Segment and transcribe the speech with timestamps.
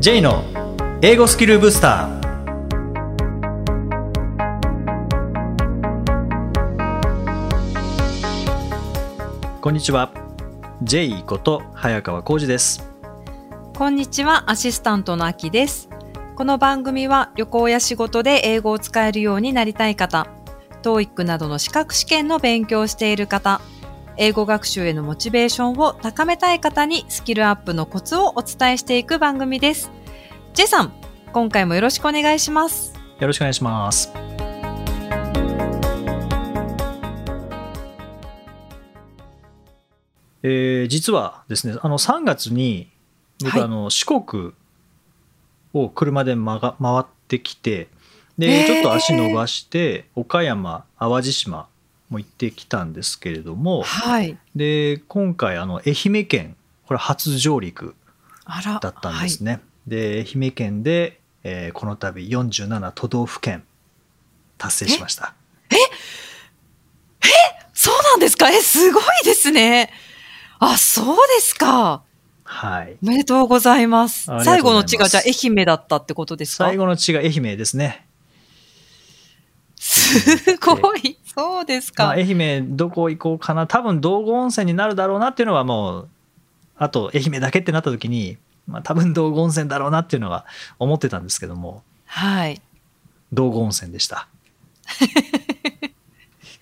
[0.00, 0.44] J の
[1.02, 2.20] 英語スキルブスター。
[9.60, 10.12] こんにちは。
[10.84, 12.88] J こと早川浩二です。
[13.76, 15.88] こんにちは、アシスタントのあきです。
[16.36, 20.28] この番組は旅行や仕事で英語を使えるようになりたい方、
[20.82, 23.60] TOEIC などの資格試験の勉強をしている方、
[24.20, 29.92] 英語学習へのモチベーションを高めたい方にスキルアップのコツをお伝えしていく番組です。
[30.54, 30.92] J さん、
[31.32, 32.92] 今回もよろしくお願いします。
[33.20, 34.12] よろしくお願いします
[40.44, 42.88] えー実はですねあの3月に
[43.40, 44.52] 僕、はいあの四国
[45.74, 47.88] を車でまが回ってきて
[48.36, 51.68] で、ちょっと足伸ばして岡山淡路島
[52.10, 54.36] も行ってきたんですけれどもはい。
[54.56, 57.94] で今回あの愛媛県これ初上陸
[58.44, 58.78] あら。
[58.80, 59.60] だったんですね。
[59.86, 63.64] で愛媛県で、えーこの度47都道府県
[64.56, 65.34] 達成しました。
[67.72, 68.50] そうなんですか？
[68.50, 69.90] え、すごいですね。
[70.58, 72.02] あ、そうですか。
[72.42, 72.96] はい。
[73.02, 76.64] おめでとうございます最後の地がじゃあ愛媛だったってことですか？
[76.64, 78.07] 最後の地が愛媛ですね。
[79.80, 81.16] すごい。
[81.24, 82.04] そうですか。
[82.04, 86.08] まあ、愛媛どこ行こうかな多分道後温泉になるだろうなっていうのはもう
[86.76, 90.46] あと愛媛だけってなった時に、まあ、多分道後温泉だろうなっていうのは
[90.78, 92.60] 思ってたんですけどもはい。
[93.32, 94.28] 道後温泉でした。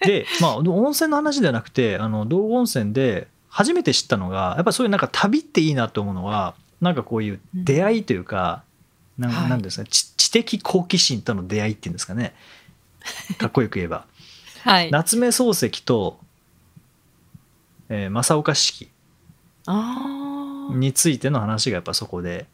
[0.00, 8.62] でまあ温泉の話ではなくてあの道後温泉で初めて知ったのがやっぱそういうなんか旅っていいなと思うのはなんかこういう出会いというか、
[9.16, 12.34] なんはいなんですか知知的好奇心との出会いっていうんですかね
[13.38, 14.06] かっこよく言えば。
[14.62, 14.90] はい。
[14.90, 16.18] 夏目漱石と、
[17.88, 18.90] えー正岡子規。
[20.74, 22.46] についての話がやっぱそこで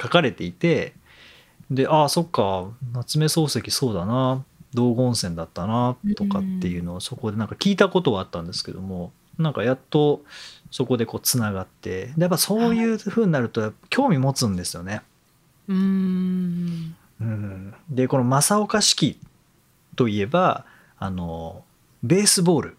[0.00, 0.94] 書かれていて
[1.70, 10.22] でああそっか夏目漱石そうだな道後温泉だったなとかっていうのをそこでなんか聞いたことはあったんですけどもなんかやっと
[10.70, 15.02] そこでこうつながってでやっぱそういう風になると興味持つんですよね。
[15.68, 16.96] うーん。
[17.20, 19.18] うん、でこの正岡子規
[19.96, 20.64] といえば
[20.98, 21.64] あの
[22.02, 22.76] ベースボール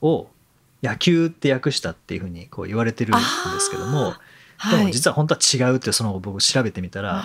[0.00, 0.28] を
[0.82, 3.22] 野球って訳したっていうふうにこう言われてるんで
[3.60, 4.14] すけども、
[4.70, 7.22] でも実は本当は違うってその後僕調べてみたら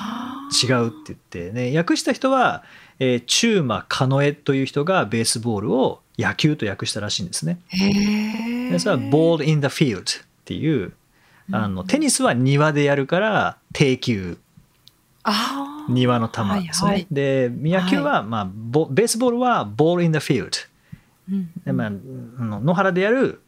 [0.64, 2.64] 違うって言ってね訳した人は、
[3.00, 7.60] えー中馬カノエという人がベースボールを野球と訳したらしいんですね。
[8.72, 10.94] でそれは ball in the field っていう
[11.52, 14.38] あのテニスは庭でやるから定球。
[15.90, 16.90] 庭の球ですね。
[16.90, 16.96] はい。
[16.96, 17.08] はい。
[17.12, 20.52] で野球は、まあ、ボベースボールは ball in the field
[21.30, 21.52] うん。
[21.66, 23.42] で、まあ、野原でやる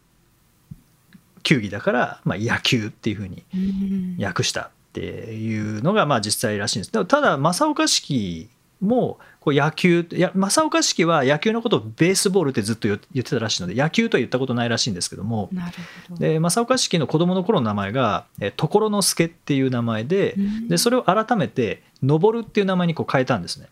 [1.43, 4.23] 球技だから、まあ、野球っていうふうにうん。
[4.23, 6.91] 訳したっていうのがまあ実際らしいんです。
[6.91, 15.73] でもただ正岡子規もこう野球いや正岡子規は野球のことをベースボールってずっと言ってたらしいので野球とは言ったことないらしいんですけどもなる
[16.07, 16.19] ほど。
[16.21, 23.67] で正岡子規の子供の頃の名前が「え所之助」っていう名前でうんでそれを改めて「登る」っていう名前にこう変えたんですね。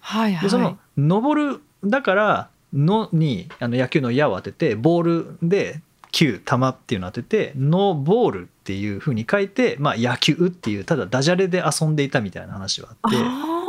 [0.00, 0.42] はいはい。
[0.42, 5.82] でその「登る」だから「の」にあの野球の「矢」を当ててボールで
[6.12, 13.63] 「球」「球」っていうのを当てて「のボール」っていうふうに書いて、まあ、野球っていうただダジャレで遊んでいたみたいな話はあって。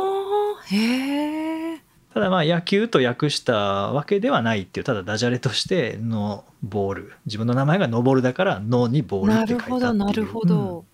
[0.70, 1.80] へえ。
[2.14, 10.84] ただまあ野球と訳したわけではないっていうただダジャレとして「のボール」自分の名前が「のぼる」だから「の」に「ボール」なって書いていうるほど、なるほど。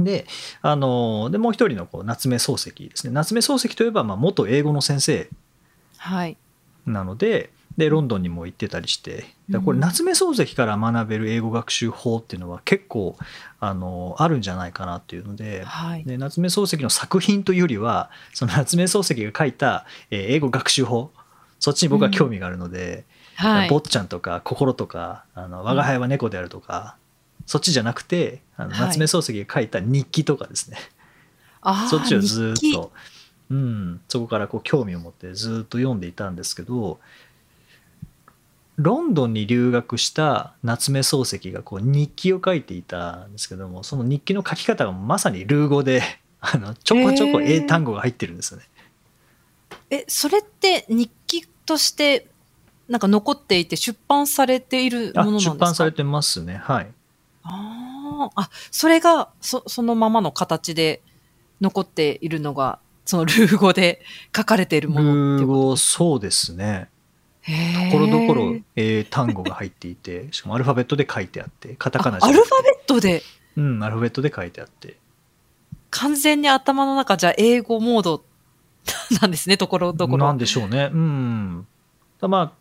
[0.00, 0.26] で
[0.62, 5.28] あのでもう一人のこう夏目漱石ですね夏目漱石といえばまあ元英語の先生
[5.98, 6.36] はい。
[6.86, 7.50] なので
[7.80, 9.24] でロンドンにも行ってたりして
[9.64, 9.80] これうん。
[9.80, 13.16] 夏目漱石から学べる英語学習法っていうのは結構
[13.58, 16.04] あのあるんじゃないかなっていうのではい。
[16.04, 21.10] で夏目漱石の作品というよりはその 夏目漱石が書いた、えー英語学習法
[21.58, 23.04] そっちに僕は興味があるので、
[23.36, 23.68] はい。
[23.68, 26.96] 坊ちゃんとか心とかあの我が輩は猫であるとか、
[27.46, 28.80] そっちじゃなくてあのはい。
[28.88, 30.78] 夏目漱石が書いた日記とかですね、
[31.60, 32.92] あーそっちをずーっと、
[33.50, 37.00] うん、そこからこう興味を持ってずーっと読んでいたんですけど
[38.82, 46.02] ロンドンに留学した夏目漱石がこう日記を書いていたんですけどもその日記の書き方がまさにルー語で
[46.40, 48.66] あのちょこちょこ英単語が入ってるんですよね。
[49.90, 52.28] え、それって日記として、
[52.88, 55.52] なんか残っていて出版されているもあのなんですか？
[55.52, 56.56] 出版されてますね。
[56.56, 56.86] はい。
[57.42, 61.02] あーあ、それがそそのままの形で
[61.60, 64.00] 残っているのが、そのルー語で
[64.34, 66.88] 書かれているものっていうそうですね。
[67.44, 73.22] ところどころ英単語が入っていて しかもアルファベットで書いてあってカタカナあアルファベットで？
[73.56, 74.96] うんアルファベットで書いてあって
[75.90, 78.24] 完全に頭の中じゃ英語モード
[79.20, 80.26] なんですね、ところどころ。
[80.26, 80.90] なんでしょうね。
[80.92, 81.66] うん。
[82.20, 82.52] だまあ、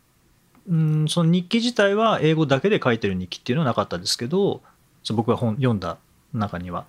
[0.68, 4.62] うん、その日記自体は英語だけで書いてる日記っていうのはなかったですけど、
[5.14, 5.98] 僕が本読んだ
[6.34, 6.86] 中には。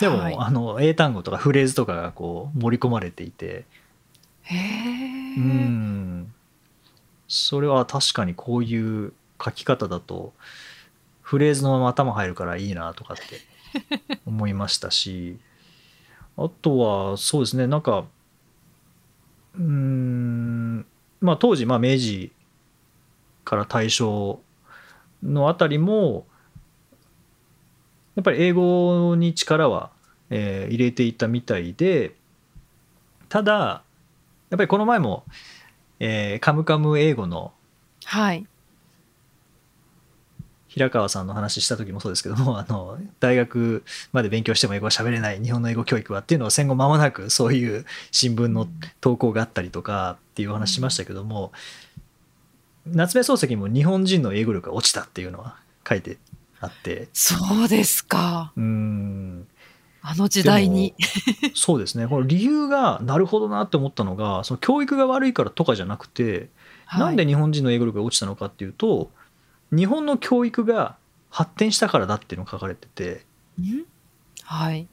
[0.00, 3.64] でも、はいあの英単語とかフレーズとかがこう盛り込まれていて、
[4.42, 5.36] へえ。
[5.36, 6.33] うん、
[7.34, 9.12] それは確かにこういう
[9.44, 10.32] 書き方だと
[11.20, 13.40] フレーズのまま頭入るからいいなとかって
[14.24, 15.36] 思いましたし
[16.36, 18.04] あとはそうですねなんか
[19.56, 20.86] うーん
[21.20, 22.30] まあ当時まあ明治
[23.44, 24.38] から大正
[25.22, 26.26] のあたりも
[28.14, 29.90] やっぱり英語に力は、
[30.30, 32.14] えー入れていたみたいで
[33.28, 33.82] ただ
[34.50, 35.24] やっぱりこの前も、
[36.00, 37.52] えーカムカム英語の
[38.04, 38.46] はい。
[40.68, 48.66] 平川さんの話した時もそうですけども あの大学まで勉強しても英語が喋れない日本の英語教育はっていうのは戦後間もなくそういう新聞の
[49.00, 51.52] 投稿があったりとかっていうお話しましたけども
[52.86, 55.56] 夏目漱石も日本人の英語力が落ちたっていうのは
[55.88, 56.18] 書いて
[56.60, 58.52] あってそうですか。
[58.56, 59.46] うーん
[60.06, 60.94] あの時代に。
[61.54, 62.06] そうですね。
[62.06, 66.50] この理由がなるほどなって思ったのがその教育が悪いからとかじゃなくて
[66.98, 69.10] なんで日本人の英語力が落ちたのかっていうと
[69.72, 70.96] 日本の教育が
[71.30, 73.24] 発展したからだっていうのが書かれてて。
[73.58, 73.86] ん？
[74.42, 74.86] はい。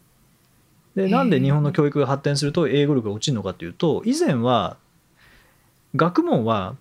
[0.95, 4.77] でなんで日本の教育が発展すると英語力が落ちるのかっていうと以前は
[5.93, 6.77] 学問は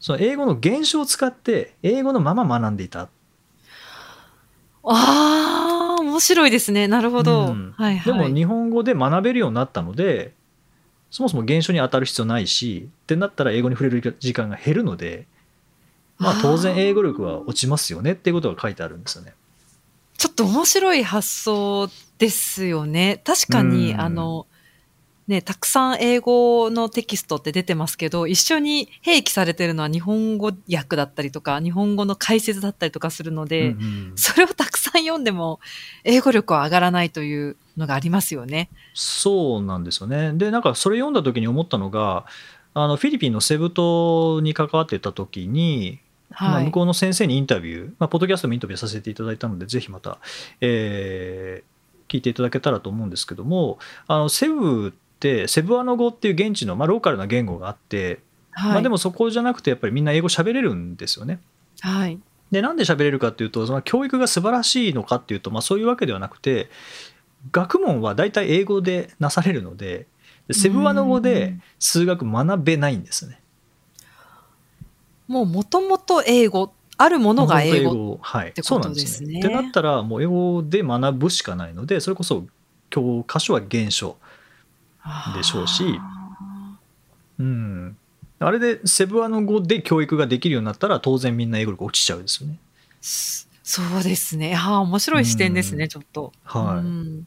[0.00, 3.00] その英語の原書を使って英語のまま学んでいた。
[3.00, 3.08] あ
[4.84, 5.53] あ、
[6.14, 6.86] 面白いですね。
[6.86, 7.46] なるほど。
[7.46, 8.12] うんはいはい。
[8.12, 10.32] でも日本語で学べるようになったので
[11.10, 15.26] そもそも原書に当たる必要ないしってなったら英語に触れる時間が減るので
[16.18, 19.34] まあ当然英語力は落ちますよねっていうことが書いてあるんですよね。
[20.16, 21.88] ちょっと面白い発想
[22.18, 23.20] ですよね。
[23.24, 24.46] 確かに、うんあの、
[25.26, 35.60] ね、たくさん英語のテキストって出てますけど、一緒に併記されてるのは日本語訳だったりとか、日本語の解説だったりとかするので、うんうんそれをたくさん読んでも、
[36.04, 38.68] 英語力は上がらないというのがありますよね。
[38.92, 40.32] そうなんですよね。
[40.34, 42.26] でなんかそれ読んだ時に思ったのが
[42.74, 46.00] あのフィリピンのセブ島に関わってた時に、
[46.30, 46.64] まあ、はい。
[46.66, 50.18] 向こうの先生にインタビュー、まあ、ポッドキャストもインタビューさせていただいたのでぜひまた、
[50.60, 51.74] えー
[52.06, 54.94] 聞いていただけたらと思うんですけどもあのセブ
[55.24, 58.72] ってセブアノ語っていう現地の、まあ、ローカルな言語があって、はい。
[58.72, 61.40] まあ、でもそこじゃなくてやっぱりみんな英語喋れるんですよね。
[61.80, 62.18] はい。
[62.50, 66.68] でなんで喋れるかっていうとその教育が素晴らしいのかっていうと、まあ、そういうわけではなくて
[67.50, 70.06] 学問は大体英語でなされるので
[70.46, 73.40] でセブアノ語で数学学べないんですね。
[75.26, 77.94] もう元々英語、あるものが英語。
[77.94, 79.56] 語はいてそうなんことですねですね。
[79.56, 82.44] ってなったらもう英語で学ぶしかないのでそれこそ
[82.90, 84.16] 教科書は原書、
[85.34, 85.98] でしょうし。
[85.98, 86.78] あ
[87.38, 87.96] うん、
[88.38, 92.58] あれでセブアノ語で教育ができるようになったら当然みんな英語力落ちちゃうですよね。
[93.02, 94.54] ーそそうですね。
[94.54, 95.88] ああ、面白い視点ですね、うん。
[95.88, 96.32] ちょっと。
[96.44, 96.78] はい。
[96.78, 97.26] うん。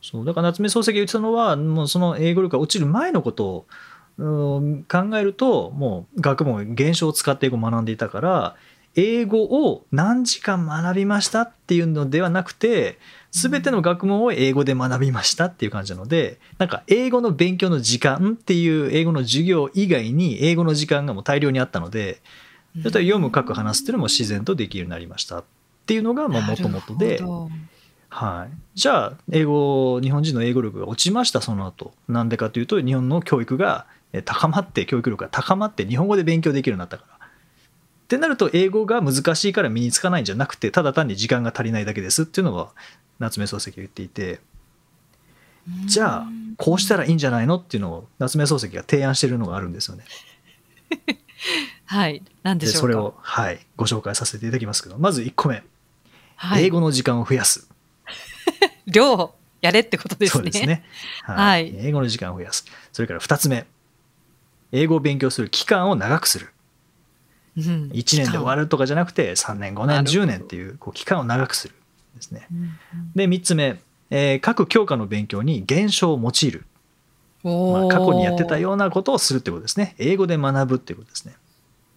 [0.00, 0.24] そう。
[0.24, 3.66] だから夏目漱石が言ってたのはもうその英語力が落ちる前のことを
[4.18, 8.56] うん考えるともう学問原書を使って英語を学んでいたから
[8.96, 12.98] 英語を何時間学びましたっていうのではなくて
[13.30, 22.20] 全ての学問を英語で学びましたっていう感じなのでなんか英語の勉強の時間っていう英語の授業以外に英語の時間がもう大量にあったので
[22.78, 25.40] それと読む書く話すっていうのも自然とできるようになりました。
[25.40, 25.44] っ
[25.86, 27.22] ていうのがもともとで
[28.10, 31.92] はい、じゃあ英語日本人の英語力が落ちましたその後。
[32.08, 37.17] なんでかというと日本の教育がえ高まって教育力が高まって日本語で勉強できるようになったから。
[38.08, 42.70] ってなると英語が難しいから身につかないんじゃなくてただ単に時間が足りないだけですっていうのが
[43.18, 44.40] 夏目漱石が言っていて
[45.84, 50.04] じゃあこうしたらいいんじゃないのっていうのを夏目漱石が提案しているのがあるんですよね。
[51.84, 52.22] はい。
[52.42, 55.62] なんでしょうそれを、はい、ご紹介させていただきますけどまず1個目、
[56.36, 57.68] はい、英語の時間を増やす。
[58.88, 60.30] 量やれってことですね。
[60.30, 60.84] そうですね。
[61.24, 61.74] ははいい。
[61.76, 62.64] 英語の時間を増やす。
[62.90, 63.66] それから2つ目。
[64.72, 66.48] 英語を勉強する期間を長くする。
[67.58, 67.90] うん。
[67.92, 71.74] 1年で終わるとかじゃなくて、3年、5年、なるほど10年っていうこう期間を長くする。
[72.16, 72.46] ですね。
[72.52, 72.78] うん
[73.14, 73.80] で、3つ目。
[74.10, 76.64] えー各教科の勉強に現象を用いる。
[77.44, 79.94] まあ、過去にやってたようなことをするってことですね。
[79.98, 81.34] 英語で学ぶっていうことですね。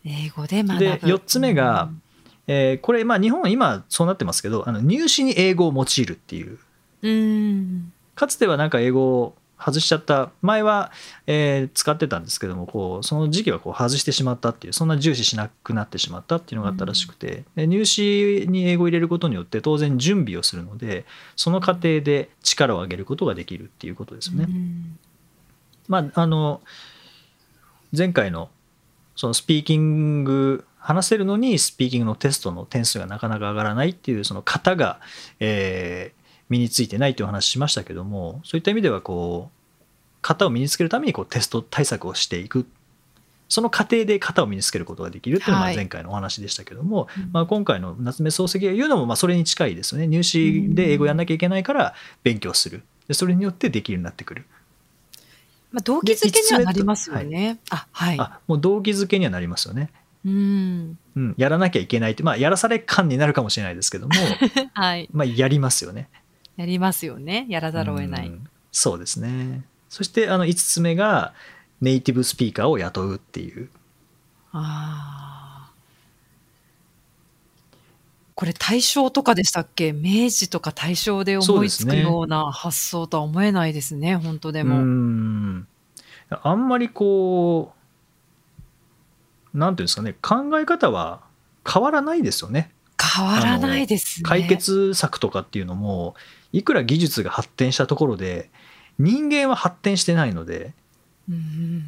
[0.06, 0.80] 英語で学ぶ。
[0.80, 2.02] で四つ目がうん
[2.48, 6.60] えーこれ、まあ、日本は今そうなってますけど、あの入試に英語を用いるっていう。
[7.02, 7.94] うん。
[8.16, 10.92] かつてはなんか英語を外しちゃった前は、
[11.28, 24.46] えー使ってたんですけどもこうその時期はこう外してしまったっていうそんな重視しなくなってしまったっていうのがあったらしくて、で入試に英語を入れることによって当然準備をするのでその過程で力を上げることができるっていうことですよね。
[24.48, 24.98] うん
[25.88, 26.62] まあ、あの
[27.96, 28.50] 前回の
[29.16, 35.00] そのスピーキング話せるのにスピーキングのテストの点数がなかなか上がらないっていうその型が、
[35.40, 36.21] えー
[36.52, 39.78] 身についてないというお話ししましたけどもそういった意味ではこう
[40.22, 42.68] 型を身につけるためにこうテスト対策をしていく
[43.48, 54.46] その過程で型を身につけることができるっていうのがはい前回のお話でしたけども、うんまあ、今回の夏目漱石が言うのもまあそれに近いですよね入試で英語やんなきゃいけないから勉強するでそれによってできるようになってくる
[55.72, 57.60] まあ、動機づけにはなりますよね。
[57.70, 58.20] あ、はい。
[58.20, 59.90] あもう動機づけにはなりますよね
[60.26, 60.98] うん。
[61.16, 64.14] うん、やらなきゃいけないって、まあ、やらされ感になるかもしれないですけども、
[64.74, 65.10] はい。
[65.12, 66.10] まあ、やりますよね。
[66.58, 67.46] やりますよね。
[67.50, 68.28] やらざるを得ない。
[68.28, 69.66] うんそうですね。
[69.90, 71.34] そして、あの、5つ目が、
[71.82, 73.70] ネイティブスピーカーを雇うっていう。
[74.54, 75.72] ああ。
[78.34, 79.92] これ大正とかでしたっけ？
[79.92, 84.78] 明治とか大正で思いつくような発想とは思えないですね、本当でうも。
[84.78, 85.68] ん。
[86.30, 87.74] あんまりこ
[89.54, 91.24] う、なんていうんですかね、考え方は
[91.70, 92.72] 変わらないですよね。
[93.02, 94.24] 変わらないですね。
[94.24, 96.16] 解決策とかっていうのも、
[96.52, 98.50] いくら技術が発展したところで、
[99.00, 100.74] 人間は発展してないので、
[101.30, 101.84] うん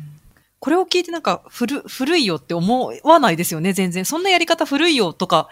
[0.64, 4.06] これを聞いてなんか古古いよって思わないですよね、全然。
[4.06, 5.50] そんなやり方古いよとか、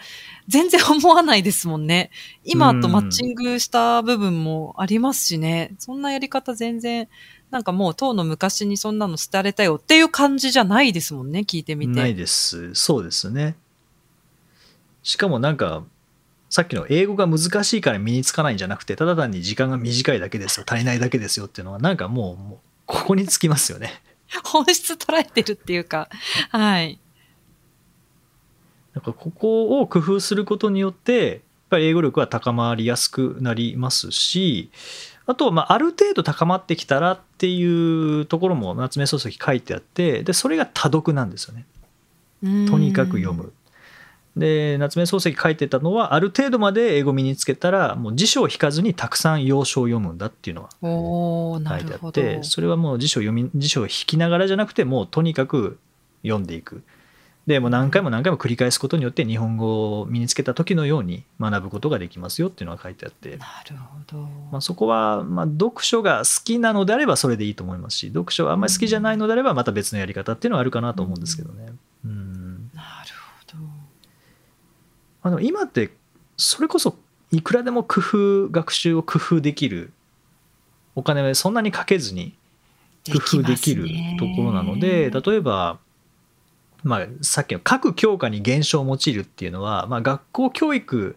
[0.48, 2.10] 全然思わないですもんね。
[2.44, 5.74] 今とマッチングした部分もありますしね。
[5.78, 7.08] そんなやり方全然、
[7.50, 11.92] なんかもう当の昔にそんなの捨てられたよっていう感じじゃないですもんね、聞いてみて。
[11.92, 12.74] ないです。
[12.74, 13.56] そうですね。
[15.02, 15.84] しかもなんか、
[16.48, 24.02] さっきの英語が難しいから身につかないんじゃなくて、ただ単に時間が短いだけですよ、 足りないだけですよっていうのは、なんかもう、もうここにつきますよね。
[24.44, 26.08] 本質捉えてるっていうか、
[26.50, 26.98] はい。
[28.94, 31.40] なんかここを工夫することによって、やっ
[31.70, 34.70] ぱり英語力は高まりやすくなりますし、
[35.24, 41.64] あと、まあ、ある程度高まってきたらっていうところも夏目漱石書いてあって、で、それが多読なんですよね。
[42.68, 43.52] とにかく読む。
[44.36, 50.90] で夏目漱石書いてたのはある程度まで英語身につけたらもう辞書を引かずにたくさん要所を読むんだっていうのがうん。
[50.90, 51.98] おー、な書いて。
[52.00, 55.78] あってそれはもう辞書を読み辞書を引きながらじゃなくてもうとにかく
[56.22, 56.82] 読んでいく
[57.46, 64.18] でもう何回も何回も繰り返すことによって日本語を身につけた時のように学ぶことができますよっていうのが書いてあって、なるほど。
[64.52, 71.72] まあ、そこはまあ読書が好きなのであればそれでいいと思いますし読書があんまり好きじゃないのであればまた別のやり方っていうのはあるかなと思うんですけどね。
[72.04, 72.41] うん。
[75.22, 75.90] あの今って
[76.36, 76.96] それこそ
[77.30, 79.92] いくらでも工夫学習を工夫できる
[80.94, 82.34] お金はそんなにかけずに
[83.10, 83.88] 工夫できる
[84.18, 85.78] ところなのでで例えば、
[86.82, 91.16] まあ、さっきの各教科に現象を用いるっていうのは、まあ、学校教育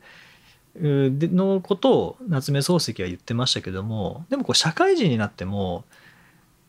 [0.78, 5.84] のことを夏目漱石は言ってましたけどもでもこう社会人になっても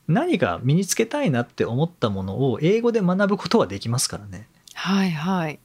[0.09, 4.47] 何か身につけたいなって思ったものを英語で学ぶことはできますからね。
[4.75, 5.59] はいはい。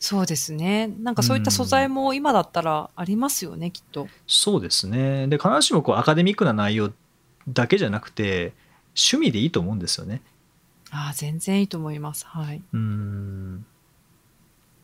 [0.00, 0.88] そうですね。
[0.88, 4.08] なんかそういった素材も今だったらありますよね、きっと。
[4.26, 5.28] そうですね。
[5.28, 6.90] で、必ずしもこうアカデミックな内容
[7.46, 8.54] だけじゃなくて、
[8.96, 10.22] 趣味でいいと思うんですよね。
[10.90, 12.26] ああ、全然いいと思います。
[12.26, 12.62] はい。
[12.72, 13.66] うん。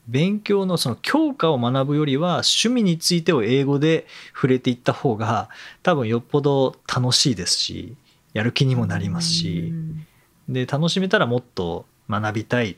[0.07, 5.49] 勉強のその教科を学ぶよりは趣味についてを英語で触れていった方が
[5.83, 7.97] 多分よっぽど楽しいですし、
[8.35, 10.07] やる気にもなりますうし、ん
[10.49, 12.77] で、楽しめたらもっと学びたい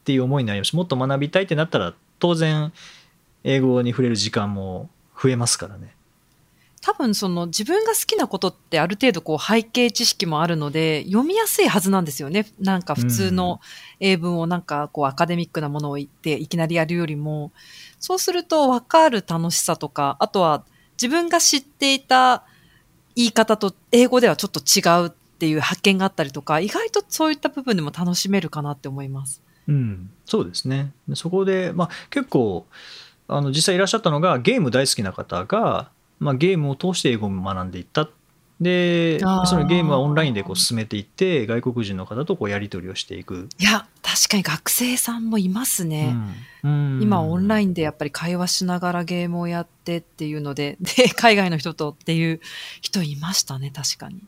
[0.00, 2.72] っていう思いになりますし、もっと学びたいってなったら当然
[3.44, 4.88] 英語に触れる時間も
[5.20, 5.94] 増えますからね。
[6.82, 12.46] 多分その自分が好きなことってある程度こう背景知識もあるので読みやすいはずなんですよね。
[12.58, 13.60] なんか普通の
[14.00, 17.52] 英文をなんかこうアカデミックなものを言っていきなりやるよりも、
[17.98, 20.64] そうすると分かる楽しさとか、あとは
[21.00, 22.44] 自分が知っていた
[23.14, 29.42] 言い方と英語ではちょっと違うっていう発見があったりとか、意外とそういった部分でも楽しめるかなって思います。
[29.70, 30.92] うん、そうですね。
[31.08, 32.66] でそこで、まあ、結構
[33.28, 38.08] あの実際いらっしゃったのがゲーム大好きな方が、まあ、ゲームを通して英語を学んでいった。
[38.60, 43.48] でそのゲームはオンラインでこう進めていって外国人の方とこうやり取りをしていく。
[43.58, 46.14] いや、確かに学生さんもいますね。
[46.62, 52.40] うん今オンランインでやっぱり会話しながらゲームをやってっていうので、 で、海外の人とっていう
[52.82, 54.20] 人いましたね、確かに。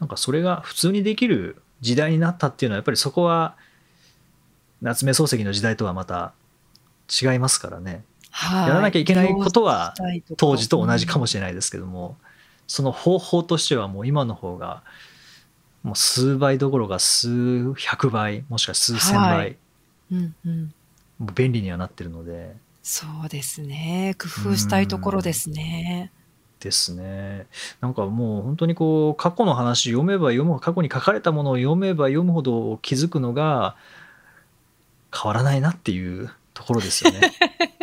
[0.00, 3.54] なんかそれが普通にできる時代になったっていうのはやっぱりそこは
[4.82, 6.32] 夏目漱石の時代とはまた
[7.22, 8.04] 違いますからね。
[8.30, 8.68] はい。
[8.68, 9.94] やらなきゃいけないことは
[10.36, 12.16] 当時と同じかもしれないですけども、
[12.66, 14.82] その方法としてはもう今の方が
[15.82, 19.56] もう数倍どころか数百倍もしくは数千倍、はい
[20.12, 20.74] うんうん。
[21.34, 24.14] 便利にはなってるのでそうですね。
[24.18, 26.12] 工夫したいところですね。
[26.60, 27.46] ですね
[27.80, 33.76] なんかもう本当にこう過去の話読めば読む過去に書かれたものを読めば読むほど気づくのが
[35.14, 37.32] 変わらないなっていうところですよね。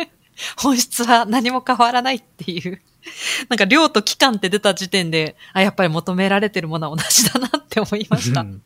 [0.56, 2.80] 本質は何も変わらないっていう。
[3.48, 8.44] なんか量と期間って出た時点で、あ、やっぱり求められてるものは同じだなって思いましたう。
[8.44, 8.62] ん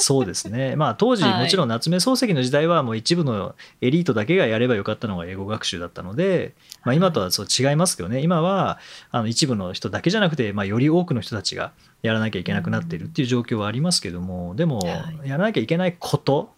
[0.00, 8.78] そうですね、まあ、当時、はいもちろん夏目漱石の時代はもう一部のエリートだけがやればよかったのが英語学習だったので、まあ、今とはそう違いますけどね今は
[9.10, 16.52] あの一部の人だけじゃなくて、まあ、より多くの人たちがやらなきゃいけなくなっているっていう状況はありますけどもでもはいやらなきゃいけないこと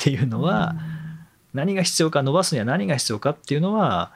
[0.00, 0.74] っていうのは
[1.52, 4.12] 何が必要か伸ばすには何が必要かっていうのは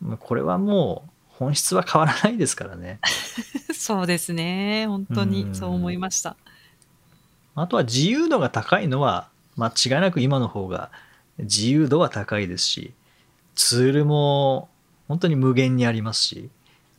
[0.00, 3.00] まあこれはもう本質は変わらないですからね。
[3.68, 4.86] う んそうですね。
[4.86, 6.36] 本当うんにそう思いました。
[7.56, 10.90] あとは自由度が高いのは間違いなく今の方が
[11.38, 12.92] 自由度は高いですし
[13.54, 14.68] ツールも
[15.08, 16.50] 本当に無限にありますし、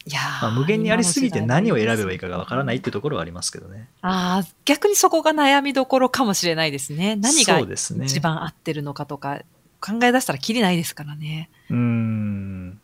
[0.07, 2.27] いやーまあ、無限にありすぎて何を選べばいいか。
[2.27, 3.89] かがわからないっていうところはありますけどね。
[4.01, 7.15] ああ、逆にそこが悩みどころかもしれないですね。
[7.15, 9.41] 何が一番合ってるのかとか、
[9.81, 11.49] 考え出したらきりないですからね。
[11.69, 12.79] うーん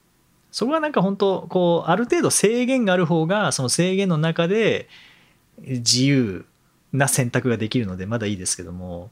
[0.51, 4.90] そこはなんか本当こうある程度制限がある方がその制限の中で
[5.60, 6.46] 自由
[6.92, 9.10] な選択ができるのでまだいいですけども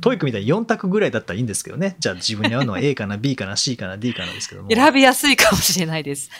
[0.00, 1.96] TOEIC みたいに4択ぐらいだったらいいんですけどね。
[1.98, 4.70] じゃあ自分に合うのは A かな B かな C かな D かなですけども。
[4.70, 6.30] 選びやすいかもしれないです。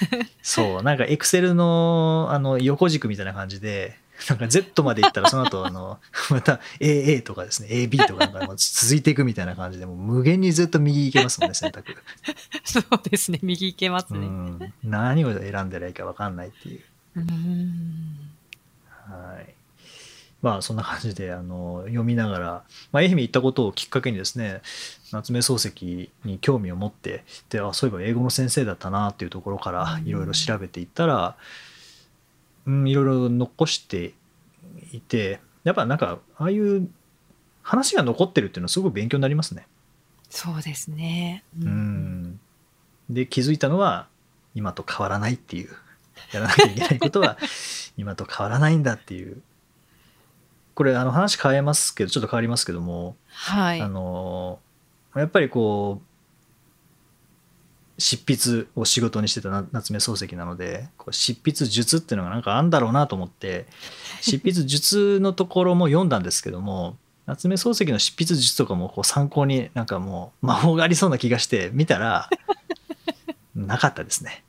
[0.43, 0.83] そう。
[0.83, 3.99] なんかエクセルのあの横軸みたいな感じで
[4.29, 5.99] なんか Z までいったらその後あの
[6.31, 7.69] また AA とかですね。
[7.71, 11.95] AB とかなんかもう続いていくみたいな感じでもう無限にずっと右行けますもんね選択、
[12.65, 13.39] そうですね。
[13.43, 14.27] 右行けますうね。
[14.27, 16.81] ん、何を選んでらいいか分かんないっていう。
[17.17, 18.31] うーん。
[19.09, 19.56] はい
[20.47, 22.47] まあそんな感じであの読みながら、
[22.93, 24.63] まあ、愛媛行ったことをきっかけにですね
[25.11, 31.37] 夏目漱石に興味を持ってであそういえば英語の先生だったなっていうところからいろいろ調べていったら、
[32.65, 34.15] うん、いろいろ残して
[34.93, 36.89] いてやっぱなんかああいう
[37.63, 39.67] 話が残ってるっていうのはすごく勉強になりますね。
[40.31, 41.43] そうですね。
[41.61, 42.41] ううん
[43.11, 44.07] で気づいたのは
[44.55, 45.71] 今と変わらないっていう
[46.33, 47.37] やらなきゃいけないことは
[47.99, 49.43] 今と変わらないんだっていう
[50.77, 53.81] これあの話変えますけどちょっと変わりますけども、はい。
[53.81, 54.59] あの
[55.15, 56.07] やっぱりこう
[57.99, 63.65] 執筆を仕事にしてたな夏目漱石なのでこう執筆術っていうのがなんかあんだろうなと思って
[64.21, 72.29] 執筆術のところも読んだんですけども夏目漱石の執筆術とかもこう参考になんかもう魔法がありそうな気がして見たら
[73.57, 74.45] なかったですね。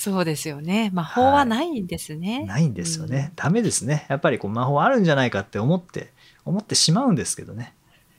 [0.00, 0.90] そうですよね。
[0.94, 2.46] 魔法はないんですね。
[2.46, 3.34] ないんですよね。
[3.36, 4.06] ダメですね。
[4.08, 6.14] やっぱりこう魔法あるんじゃないかって思って
[6.46, 7.74] 思ってしまうんですけどね。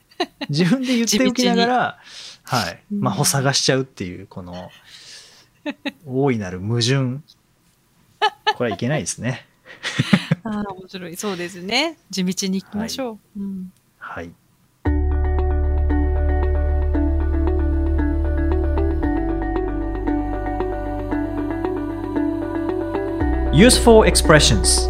[0.47, 1.99] 自分で言っておきながら、
[2.43, 4.69] はい、うん魔法探しちゃうっていうこの
[6.05, 7.21] 大いなる矛盾。
[8.55, 9.47] これはいけないですね。
[10.45, 11.15] ああ、面白い。
[11.15, 11.97] そうですね。
[12.11, 13.39] 地道に行きましょう。
[13.39, 14.31] うんはい。
[23.53, 24.89] Useful expressions.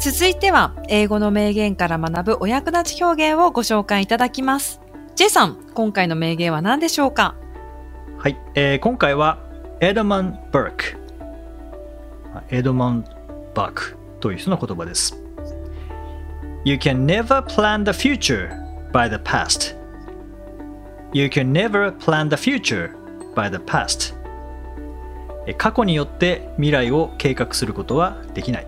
[0.00, 4.80] 続いては、英語の名言から学ぶお役立ち表現をご紹介いただきます。
[5.16, 7.34] J さん、今回の名言は何でしょうか？
[8.16, 9.38] はい、えー今回は
[9.80, 10.96] エドマン・バーク
[12.48, 13.04] エドマン・
[13.54, 15.22] バークという人の言葉です。
[16.64, 18.48] You can never plan the future
[18.92, 19.76] by the past
[21.14, 22.90] You can never plan the future
[23.34, 24.14] by the past
[25.46, 28.66] えー過去によって未来を計画することはできない、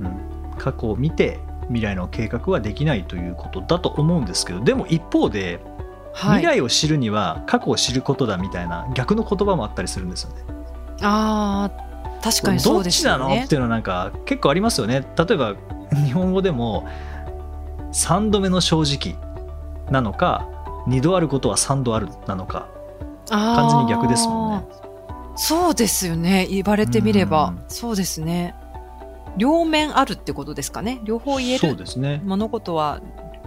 [0.00, 5.60] うん、過去を見て未来の計画はできないということだと思うんですけどでも一方で
[6.14, 6.40] はい。
[6.40, 10.42] 未来を知るには過去を知ることだみたいな逆の言葉もあったりするんですよね。
[11.00, 13.44] ああ、確かにそうですよねどっちなの？
[13.44, 13.54] って。
[13.54, 15.06] いうのはなんか結構ありますよね。
[15.16, 15.56] 例えば
[16.04, 16.86] 日本語でも
[17.92, 19.18] 3度目の正直
[19.90, 20.48] なのか
[20.88, 22.68] 2度あることは3度あるなのか
[23.28, 24.66] 完完全に逆ですもんね。
[25.36, 26.46] そうですよね。
[26.50, 27.64] 言われてみればうん。
[27.68, 28.54] そうですね。
[29.38, 31.00] 両面あるってことですかね。
[31.04, 32.20] 両方言えそうるですね。
[32.24, 33.00] 物事は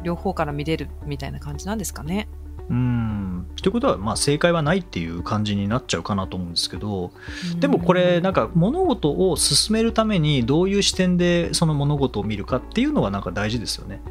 [0.03, 2.27] 両方から見れるみたいな感じなんですかね。
[2.67, 7.11] うんちということはまあ正解はないっていう感じになっちゃうかなと思うんですけど
[7.59, 14.01] でもこれなんか物事を進めるためにどういう視点でその物事を見るかっていうのはなんか大事ですよね。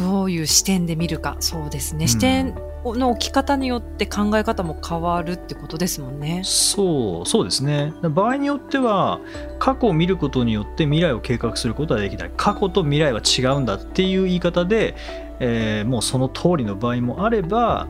[0.00, 6.40] どういう視点で見るかそうですね、視点の置き方によって考え方も変わるってことですもんね。
[6.42, 9.20] そうそうですね場合によっては
[9.58, 14.94] 過去を見ることによって未来を計画することはできない過去と未来は違うんだっていう言い方で、
[15.38, 17.86] えー、もうその通りの場合もあれば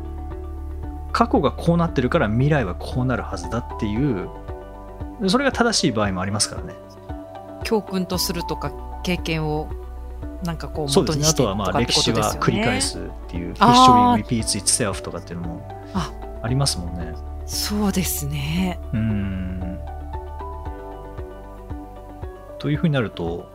[1.12, 4.28] 過去がこうなってるから未来はこうなるはずだっていう
[5.28, 6.74] それが正しい場合もありますからね。
[7.62, 8.72] 教訓とするとか
[9.04, 9.68] 経験を
[10.44, 11.26] なんかこうそうですね。
[11.26, 16.12] あとはまあ歴史は繰り返すっていう「History repeats itself」とかっていうのもあ。
[16.48, 17.14] りますもんね。
[17.46, 18.78] そうですね。
[18.92, 19.78] うん。
[22.58, 23.50] というふうになると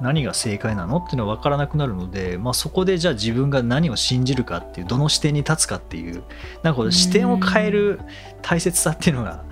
[0.00, 6.22] 何が正解なのっていうのは分からなくなるので、まあ、そこでじゃあ自分が何を信じるかっていうどの視点に立つかっていう
[6.62, 8.00] なんか視点を変える
[8.42, 9.44] 大切さっていうのが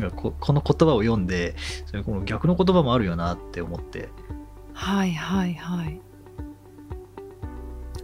[0.00, 1.54] なんかここの言葉を読んで
[1.86, 4.08] それこの逆の言葉もあるよなって思って
[4.80, 6.00] はいはいはい。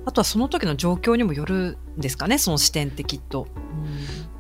[0.04, 3.98] あとはその時の状況にもよるんですかねその視点ってきっと、うん、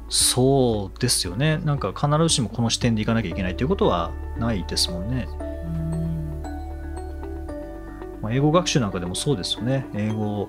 [0.08, 1.58] そうですよね。
[1.64, 5.26] なんか必ずしもこの視点でいかなきゃいけないということはないですもんね、
[8.20, 9.86] まあ、英語学習なんかでもそうですよね。
[9.94, 10.48] 英語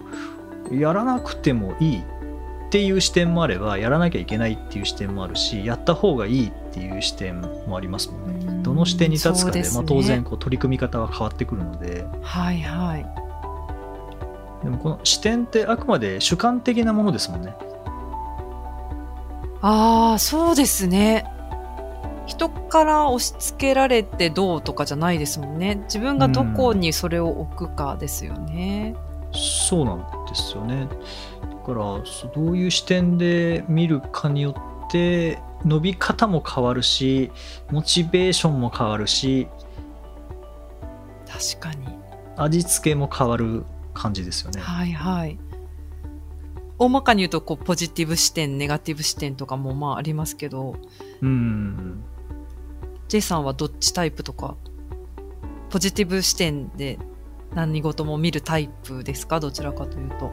[0.69, 13.27] やらなくてもいいっていう視点もあればやらなきゃいけないっていう視点もあるしやった方がいいっていう視点もありますもんねどの視点に立つかで、ね、まあ、当然こう取り組み方は変わってくるのではいはい
[14.63, 17.55] でもこの視点ってあくまで主観的なものですもんね。
[19.61, 21.25] ああ、そうですね。
[22.25, 25.75] 人から押し付けられてどうとかじゃないですもんね。
[25.83, 28.95] 自分がどこにそれを置くかですよね。
[29.31, 30.87] うん、そうなんですよね。
[31.41, 32.01] だからど
[32.51, 34.55] ういう視点で見るかによ
[34.87, 37.31] って伸び方も変わるし
[37.71, 39.47] モチベーションも変わるし
[41.27, 41.87] 確かに
[42.35, 44.61] 味付けも変わる感じですよね。
[44.61, 45.39] はいはい。
[46.79, 50.75] 大まかに言うと、こう、ポジティブ視点、ネガティブ視点とかもまあありますけど、
[51.21, 52.03] うん。
[53.07, 54.55] J さんはどっちタイプとか、
[55.71, 56.99] ポジティブ視点で
[57.55, 59.39] 何事も見るタイプですか？
[59.39, 60.31] どちらかというと。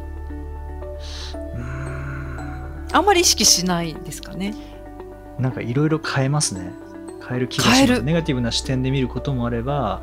[1.35, 4.55] うんあんまり意識しないですかね？
[5.39, 6.73] なんかいろいろ変えますね。
[7.27, 8.03] 変える気がします。
[8.03, 10.03] ネガティブな視点で見ることもあれば、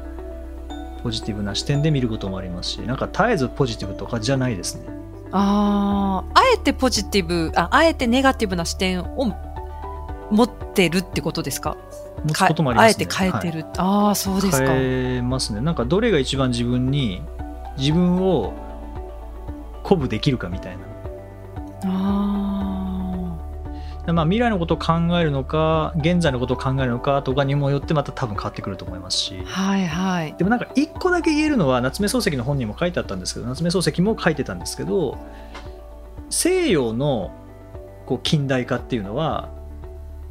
[1.03, 4.85] ポジティブな視点で見ることもありますしなんか絶えずポジティブとかじゃないですね。
[5.31, 9.33] あああえてポジティブああえてネガティブな視点を
[10.29, 11.75] 持ってるってことですか？
[12.23, 14.67] 持つこともあります、ね、あえて変えてる、はい、ああそうですか。
[14.67, 15.61] 変えますね。
[15.61, 17.23] なんかどれが一番自分に
[17.79, 18.53] 自分を
[19.83, 20.85] 鼓舞できるかみたいな
[24.13, 35.17] まあ、未来のことを考えるのか現在のことを考えるのかとかにもよってまた多分変わってくると思いますし、はいはい、でもなんか一個だけ言えるのは夏目漱石の本にも書いてあったんですけど夏目漱石も書いてたんですけど
[36.29, 37.31] 西洋の
[38.05, 39.49] こう近代化っていうのは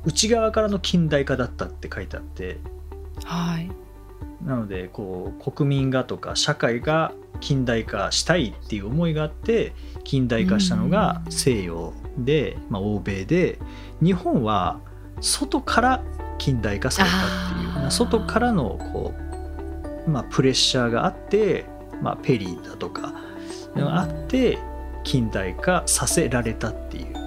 [0.04, 2.58] 内側からの近代化だったって書いてあって、
[3.24, 3.70] はい、
[4.44, 9.72] なのでこう国民がとか社会が近代化したいっていう思いがあって
[10.04, 13.58] 近代化したのが西洋で、まあ、欧米で
[14.02, 14.80] 日本は
[15.20, 16.02] 外から
[16.38, 19.14] 近代化されたっていう外からのこ
[20.06, 21.66] う、まあ、プレッシャーがあって、
[22.02, 23.14] まあ、ペリーだとか
[23.76, 24.58] があって
[25.04, 27.16] 近代化させられたっていう。
[27.16, 27.19] あ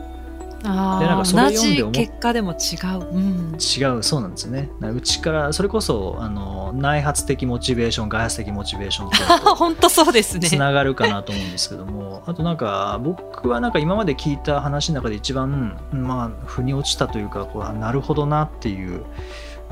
[0.64, 4.70] でなんかそれ読んで思結果でも違う、うん、違うそうなんですね。
[4.82, 10.48] うちからそれこそあの内発的モチベーション外発的モチベーションと 本当そうですね。
[10.48, 19.04] つながるかなと思うんですけどもあとなんか僕はなんか今まで聞いた話の中で一番まあ腑に落ちたというかこうなるほどなっていう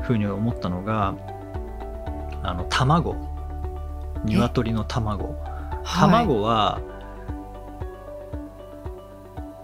[0.02, 1.16] ふうに思ったのが
[2.44, 3.16] あの卵。
[4.26, 5.36] 鶏の卵。
[5.86, 6.92] 卵は、はい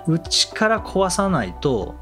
[0.07, 1.95] 内から壊さないと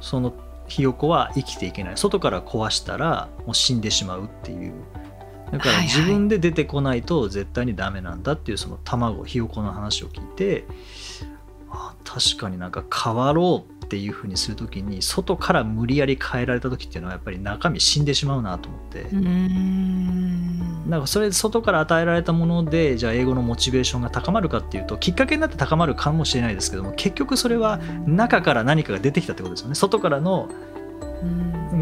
[0.00, 0.34] その
[0.66, 1.96] ひよこは生きていけない。
[1.96, 4.72] 外から壊したらもう死んでしまうっていう。
[5.52, 10.64] だから自分で出てこないと絶対にダメなんだっていうその卵ひよこの話を聞いて
[11.70, 19.06] あ確かになんか変わろうっていうふうにする時に外から無理やり変えられた時っていうのはやっぱり中身死んでしまうなと思って。
[20.88, 29.74] なんかそれ外から与えられたものでじゃあ英語のモチベーションが高まるかっていうときっかけになって高まるかもしれないですけども結局それは中から何かが出てきたってことですよね。
[29.74, 30.50] 外からの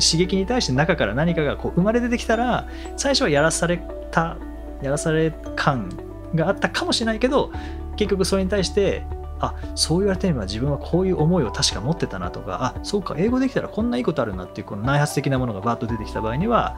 [0.01, 4.39] 刺激に対して中から何かがこう生まれ出てきたら最初はやらされた
[4.83, 5.91] やらされ感
[6.35, 7.51] があったかもしれないけど
[7.97, 9.05] 結局それに対して
[9.43, 16.77] あそう言われてみれば自分はこういう思いを確か持ってたなとかあそうか英語できたらこんないいことあるなっていうこの内発的なものがバーッと出てきた場合には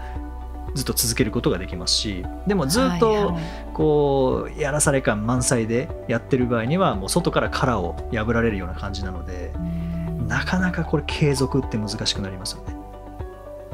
[0.75, 3.37] ずっと続けることができますしでもずっと
[3.75, 9.53] こうやらされ感満載でやってる場合にはもう外から殻を破られるような感じなので
[10.27, 12.75] なかなかこれ継続って難しくなりますよね。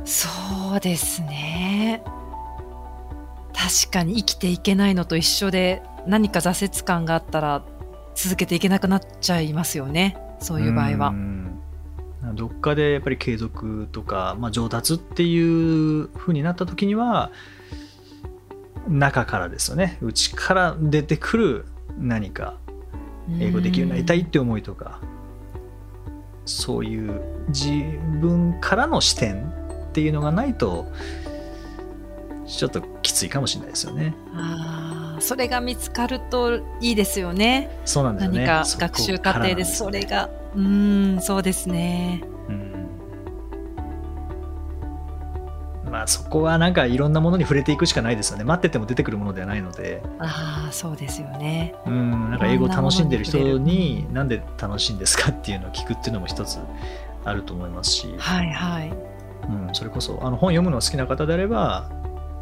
[0.04, 0.28] そ
[0.76, 2.02] うですね。
[3.52, 7.62] 確かに生きていけないのと一緒で何か挫折感があったら
[8.14, 10.16] 続けていけなくなっちゃいますよね。
[10.40, 11.14] そういう場合は。
[12.34, 17.30] どっかでやっぱり継続とか、まあ、上達っていう風になった時には
[18.88, 19.98] 中からですよね。
[20.02, 21.64] 内から出てくる
[21.98, 22.58] 何か
[23.38, 25.00] 英語できるようになりたいって思いとか
[26.44, 27.70] そういう自
[28.20, 29.44] 分からの視点
[29.90, 30.86] っていうのがないと
[32.56, 34.14] ちょっときついかもしれないですよね。
[34.34, 37.70] あそれが見つかるといいですよね。
[37.84, 38.44] そうなんですね。
[38.44, 42.22] 何か学習過程でそれが、うん、そうですね。
[42.48, 42.70] うん
[45.90, 48.44] まあそこはなんかいろんなものに触れていくしかないですよね。
[48.44, 50.02] 待ってても出てくるものではないので。
[50.20, 51.74] ああ、そうですよね。
[51.84, 56.58] うん、なんか英語を楽しんでる人になんで楽しいんですかっていうのを聞くっていうのも一つ
[57.24, 58.14] あると思いますし。
[58.18, 58.92] はいはい。
[59.48, 61.90] うん、それこそあの本読むの好きな方であれば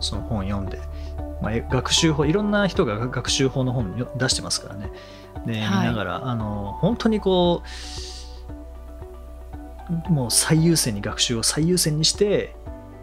[0.00, 0.80] その本読んで、
[1.42, 4.90] まあ、学習法いろんな人が学習法の本出してますからね
[5.46, 7.62] で、はい、見ながらあの本当にこ
[10.08, 12.54] うもう最優先に学習を最優先にして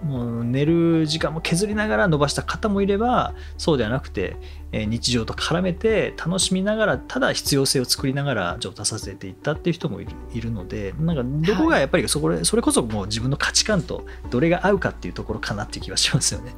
[0.03, 4.35] もう寝る時間も削りながら伸ばした方もいればそうではなくて、
[4.71, 16.53] えー、日常と絡めて楽しみながらただ必要性を作りながら上達させていったっていう人もいるいるのでなんかどこがやっぱりそこそれこそもう自分の価値観とどれが合うかっていうところかなっていう気はしますよね。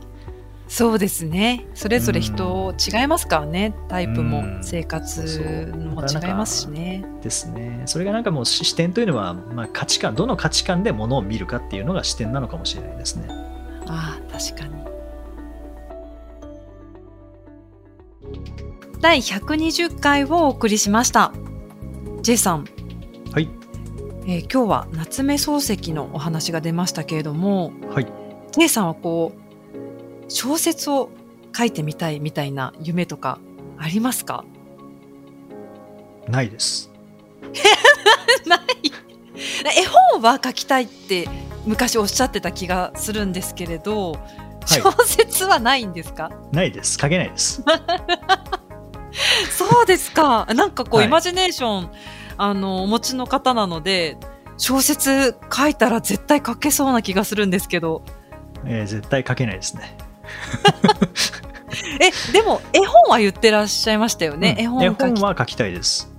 [0.68, 7.06] そうですねそれぞれ人違いますからね、タイプも生活も違いますしね。
[7.22, 13.28] ですねそれがなんかもう視点というのは、まあ、価値観どの価値観でものを見るかっていうのが視点なのかもしれないですね。
[13.88, 14.88] ああ確かに。
[19.00, 21.32] 第120回をお送りしました。
[22.22, 22.66] J さん。
[23.32, 23.50] はい。
[24.26, 28.08] えー、今日は夏目漱石のお話が出ましたけれども、はい。
[28.52, 29.47] J さんはこう
[30.28, 31.10] 小説を
[31.56, 33.40] 書いてみたいみたいな夢とか
[33.78, 34.44] ありますか？
[36.28, 36.92] ないです。
[38.46, 38.60] ない
[39.78, 41.28] 絵本は書きたいって
[41.66, 44.18] 昔おっしゃってた気がするんですけれど、は
[44.78, 46.30] い、小説はないんですか？
[46.52, 46.98] ないです。
[47.00, 47.64] 書けないです。
[49.52, 50.46] そうですか。
[50.54, 51.90] なんかこう、はい、イマジネーション、
[52.38, 54.18] あの、お持ちの方なので、
[54.58, 58.04] 小説書いたら絶対書けそうな気がするんですけど。
[58.66, 59.98] えー、絶対書けないですね。
[62.00, 66.12] えでも絵本は言ってらっしゃいましたよね、うん、絵本絵本は書きたいです。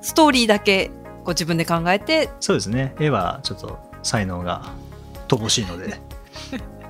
[0.00, 0.90] ストーリーだけ
[1.24, 2.30] ご自分で考えて？
[2.40, 2.94] そうですね。
[2.98, 4.72] 絵はちょっと才能が
[5.28, 6.00] 乏しいので。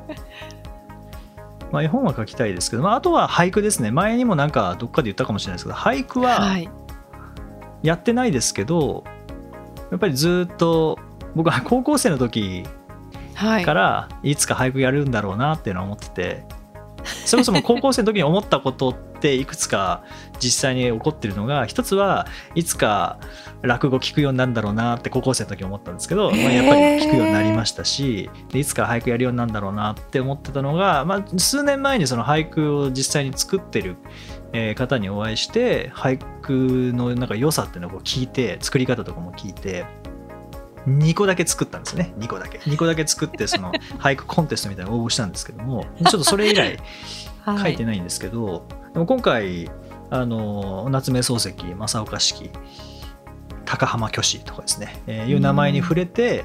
[1.71, 3.91] まあ絵本は書きたいですけど、まあ、あとは俳句ですね。
[3.91, 6.57] 前にもなんかどっかで言ったかもしれないですけど俳句は
[7.83, 9.05] やってないですけど、
[9.91, 10.99] やっぱりずっと
[11.35, 12.67] 僕は高校生の時
[13.35, 16.45] からいつか俳句やるんだろうなっていうのは思ってて
[17.25, 20.05] そもそも高校生の時に思ったことっていくつか
[20.41, 23.19] 実際に起こってるのが一つはいつか
[23.63, 33.97] 落語聞くようになるんだろうなって高校生の時思ったんですけど、まあ、やっぱり聞くようになりましたしでいつか俳句やるようになるんだろうなって思ってたのが、まあ、数年前にその俳句を実際に作ってる
[34.75, 39.87] 方にお会いして俳句のなんか良さっていうのを聞いて作り方とかも聞いて
[40.89, 42.13] 2個だけ作ったんですね。
[42.19, 42.59] 2個だけ。
[42.59, 46.79] 2個だけ作ってその 俳句コンテストみたいなの応募したんですけどもちょっとそれ以来
[47.47, 48.53] 書いてないんですけど、は
[48.91, 49.71] い、でも今回
[50.11, 52.51] あの夏目漱石正岡子規
[53.65, 56.45] 高浜虚子とかですね、えー、いう名前に触れて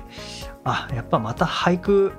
[0.64, 2.14] あやっぱまた俳句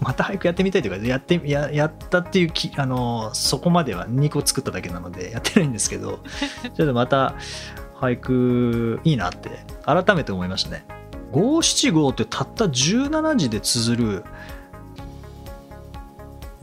[0.00, 6.20] また俳句やってみたいというかやってややったっていうきあのそこまでは2個作っただけなのでやってないんですけど
[6.76, 7.34] ちょっとまた
[7.98, 10.84] 俳句いいなって改めて思いましたね。
[11.34, 14.24] 五七五ってたった17字で綴る。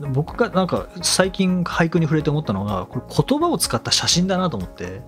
[0.00, 5.02] 僕がなんか最近俳句に触れて思ったのがこれ言葉を使った写真だなと思って。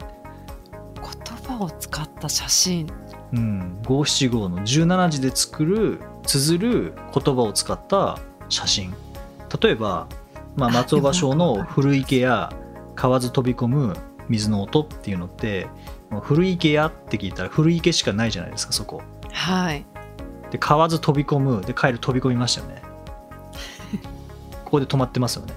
[1.01, 2.93] 言葉を使った写真。
[3.33, 3.79] うん。
[3.87, 8.19] 五七五の17字で作る綴る言葉を使った
[8.51, 8.95] 写真。
[9.63, 10.09] 例えば、
[10.57, 12.53] まあ、松尾芭蕉の 「古池や
[12.95, 13.97] 河津飛び込む
[14.29, 15.69] 水の音」っていうのって
[16.23, 19.03] 古池やって聞いたら古池しかないじゃないですかそこ
[19.35, 19.85] はい
[20.51, 22.83] で買わず飛び込むで帰る飛び込みましたよね
[24.65, 25.55] ここで止まってますよね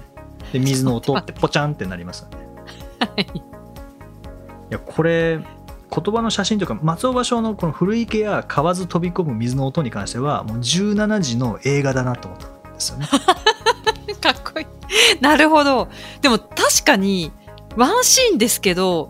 [0.52, 2.38] で水の音ってポチャンってなりますよね
[3.00, 3.42] はいい
[4.70, 5.38] やこれ
[5.90, 13.08] 言葉の写真というか松尾芭蕉のこの古池や河津飛び込む水の音に関してはもう17時の映画だなと思ったんですよね。
[14.20, 14.66] かっこいい。
[15.20, 15.88] なるほど。
[16.20, 17.32] でも確かに、
[17.76, 19.08] ワンシーンですけど、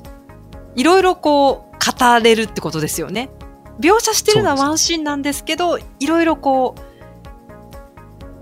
[0.75, 3.31] いろいろこう、語れるってことですよね。
[3.81, 6.75] 描写してるのはワンシーンなんですけど、いろいろこ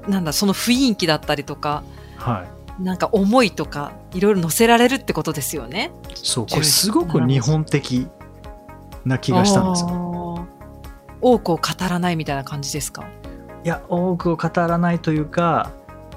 [0.07, 1.83] う、なんだ、その雰囲気だったりとか、
[2.17, 2.47] は
[2.81, 5.91] い、なんか思いとか、いろいろ乗せられるってことですよね。
[6.15, 8.09] そうこれすごく日本的
[9.05, 10.47] な気がしたんですよ。
[11.21, 13.05] 多くを語らないみたいな感じですか？
[13.65, 15.71] いや多くを語らないというか、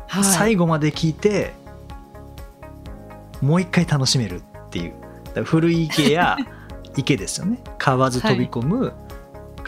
[0.07, 1.53] はい、最後まで聞いて
[3.41, 4.93] もう一回楽しめるっていう。
[5.45, 6.37] 古い池や
[6.97, 7.59] 池ですよね。
[7.77, 8.93] 川津飛び込む、はい、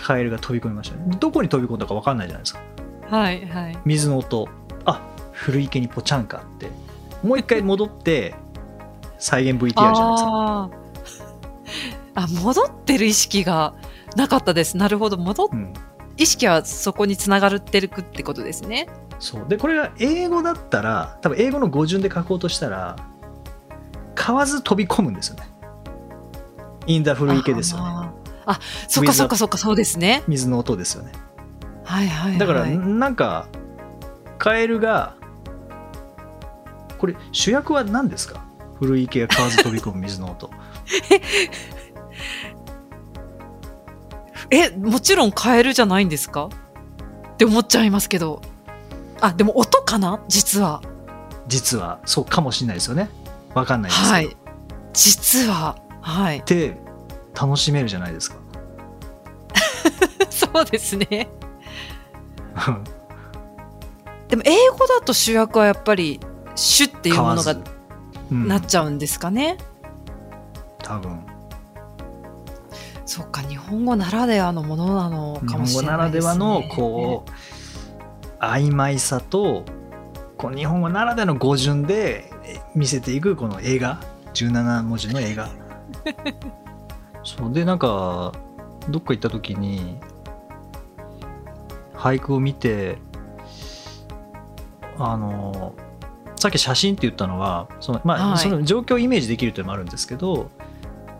[0.01, 1.15] カエルが飛び込みましたね。
[1.19, 2.61] どこに飛び込んだか分かんないじゃないですか。
[3.09, 3.77] はいはい。
[3.85, 4.47] 水の音。
[4.85, 6.69] あ古池にポチャンかって。
[7.23, 8.33] もう一回戻って
[9.19, 11.31] 再現 VTR じゃないですか。
[12.15, 13.73] あ戻ってる意識が
[14.15, 14.77] なかったです。
[14.77, 15.17] なるほど。
[15.17, 15.73] 戻っ、うん、
[16.17, 18.87] 意識はそこにつながってるってことですね。
[19.19, 19.45] そう。
[19.47, 22.95] でこれが英語だったら多分英語の語順で書こうとしたら
[24.15, 25.43] 買わず飛び込むんですよね。
[26.87, 28.20] インダ古池ですよね
[28.51, 30.23] あそっかそっかそっかそうですね。
[30.27, 31.11] 水の音ですよね。
[31.83, 33.47] はいはい、はい、だからなんか
[34.37, 35.15] カエルが
[36.97, 38.43] これ主役は何ですか？
[38.79, 40.49] 古池が買わず飛び込む水の音。
[44.49, 46.49] えもちろんカエルじゃないんですか？
[47.33, 48.41] って思っちゃいますけど。
[49.21, 50.19] あでも音かな？
[50.27, 50.81] 実は。
[51.47, 51.99] 実は。
[52.05, 53.09] そうかもしれないですよね。
[53.53, 54.37] わかんないですけど、はい、
[54.93, 56.77] 実ははいで
[57.39, 58.37] 楽しめるじゃないですか
[60.53, 61.07] そうですね。
[64.27, 66.19] でも英語だと主役はやっぱり
[66.55, 67.55] 「主」っていうものが
[68.29, 69.57] なっちゃうんですかね、
[70.79, 71.19] うん、多分。
[73.05, 76.33] そっか日本語ならではのものなのかもしれないですね。
[76.33, 79.65] 日本語ならではのこう曖昧さと
[80.37, 82.31] こう日本語ならではの語順で
[82.73, 83.99] 見せていくこの映画。
[84.33, 85.49] 17文字の映画。
[87.23, 87.53] そう。
[87.53, 88.31] でなんか
[88.89, 89.97] どっか行った時に
[92.01, 92.97] 俳句を見て
[94.97, 95.75] あの
[96.35, 100.49] さっき写真って言ったのはその,、まあ、はい、その状況をイメージできるというのもあるんですけど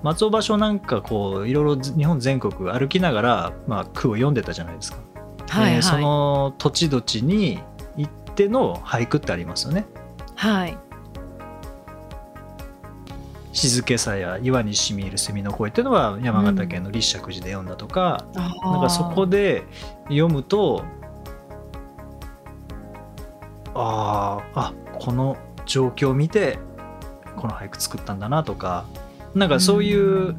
[0.02, 4.98] 松尾芭蕉なんかこういろいろ日本全国歩きながら、まあ、句を読んでたじゃないですか。
[5.50, 7.60] はいはい、その土地土地に
[7.98, 9.86] 行っての俳句ってありますよね。
[10.36, 10.78] はい。
[13.54, 19.64] 静けさや岩にしみ入る蝉の声っていうのは山形県の立石寺で読んだとか、うん、なんかそこで
[20.06, 20.84] 読むと
[23.74, 26.60] ああこの状況を見て
[27.36, 28.86] この俳句作ったんだなとか
[29.34, 30.36] なんかそういう、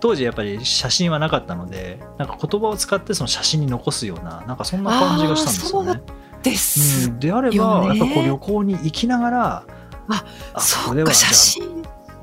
[0.00, 6.02] 当時やっぱり写真はなかったのでなんか言葉を使ってその写真に残すようななんかそんな感じがしたんですよね。
[6.42, 7.08] です。
[7.08, 9.64] うん、であればやっぱこう旅行に行きながら
[10.08, 11.77] ああそこでは写真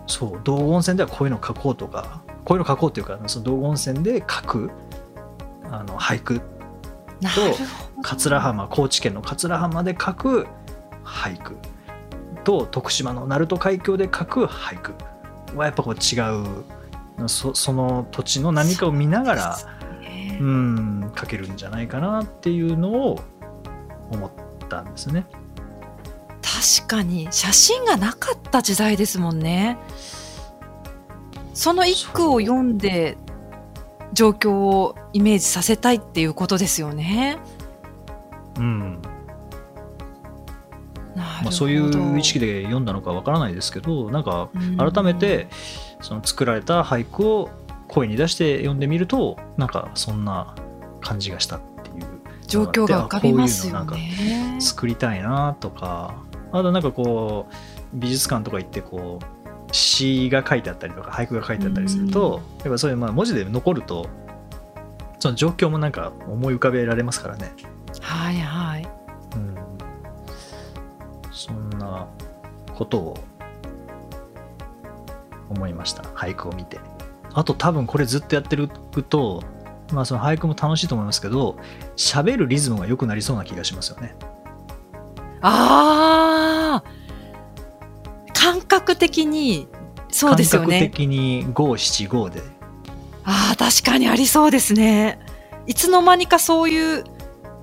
[0.08, 4.72] そう道後温泉ではこういうの書こうとかこういうの書こうっていうかその道後温泉で書く
[5.72, 6.44] あの俳句と
[8.04, 10.48] 桂浜高知県の桂浜で書く
[11.04, 11.58] 俳句
[12.44, 14.94] と徳島の鳴門海峡で書く俳句
[15.56, 16.20] はやっぱこう違
[17.24, 19.58] うそその土地の何かを見ながら
[20.40, 23.20] う、ん書けるんじゃないかなっていうのを
[24.12, 24.32] 思っ
[24.70, 25.26] たんですね。
[26.66, 29.78] 確かに写真がなかった時代ですもんね。
[31.54, 33.18] その一句を読んで
[34.14, 37.38] 状況をイメージさせたいっていうことですよね。
[38.58, 39.00] うん。
[41.16, 45.48] まあ、そういう意識で読んだのかわからないですけどなんか改めて
[46.02, 47.50] その作られた俳句を
[47.88, 50.56] 声に出して読んでみるとなんかそんな
[51.02, 52.06] 感じがしたっていう
[52.48, 54.58] 状況が浮かびますよね。
[54.60, 56.25] 作りたいなとか
[56.60, 57.54] あとなんかこう
[57.94, 64.08] 美術館とか行ってこう詩が書いてあったりとか俳句が書いてあったりするとやっぱそういうまあ文字で残ると
[65.20, 67.52] その状況もなんか思い浮かべられますからね。
[68.00, 68.88] はいはい。
[71.32, 72.08] そんな
[72.74, 73.18] ことを
[75.50, 76.04] 思いました。
[76.04, 76.80] 俳句を見て。
[77.34, 78.70] あと多分これずっとやってる
[79.10, 79.44] と
[79.92, 81.58] まあその俳句も楽しいと思いますけど
[81.98, 84.16] 喋るリズムが良くなりそうな気がしますよね
[85.48, 86.84] あ
[88.34, 89.68] 感覚的に
[90.12, 90.80] そうですよね。
[90.80, 92.42] 感覚的に五七五で。
[93.26, 95.20] ああ確かにありそうですね。
[95.68, 97.04] いつの間にかそういう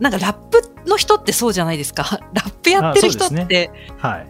[0.00, 2.20] なんかラップの人ってそうじゃないですか。
[2.34, 4.26] ラップやってる人って、ね、はい、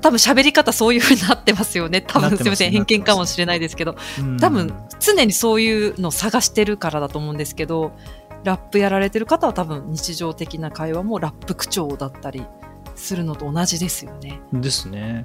[0.00, 2.02] 多分喋り方そういう風になってますよね。
[2.02, 2.72] 多分すいません。
[2.72, 3.96] 偏見かもしれないですけど。
[4.18, 7.92] うん多分常にそういうのを探してるからだと思うんですけど、
[8.44, 12.44] ラップやられてる方は多分日常的な会話もラップ口調だったり
[12.96, 14.40] するのと同じですよね。
[14.52, 15.24] ですね。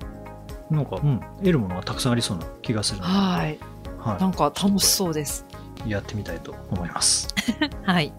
[0.69, 3.57] なんか、うん、得るものがたくさんありそうな気がするはい。
[3.97, 5.45] はなんか楽しそうです。
[5.85, 7.27] い、やってみたいと思います。
[7.83, 8.13] はい。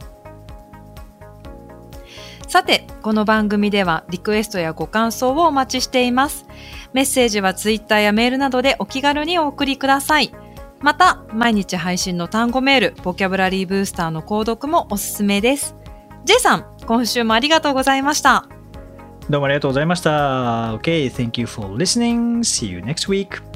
[2.48, 6.46] さて、この番組ではリクエストやご感想をお待ちしています。
[6.92, 10.32] メッセージはツイッターやメールなどでお気軽にお送りください。
[10.80, 15.76] また、毎日配信の単語メール、ボキャブラリーブースターの購読もおすすめです。
[16.24, 18.46] J さん、今週もありがとうございました。
[19.30, 20.74] どうもありがとうございました。
[20.76, 22.40] Okay, thank you for listening.
[22.40, 23.51] See you next week.